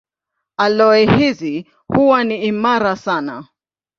[0.57, 3.47] Aloi hizi huwa ni imara sana.